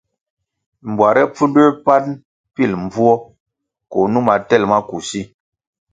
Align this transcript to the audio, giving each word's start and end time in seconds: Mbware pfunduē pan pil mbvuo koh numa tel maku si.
Mbware 0.89 1.21
pfunduē 1.33 1.69
pan 1.85 2.05
pil 2.53 2.71
mbvuo 2.83 3.13
koh 3.91 4.07
numa 4.13 4.33
tel 4.49 4.63
maku 4.71 4.97
si. 5.09 5.21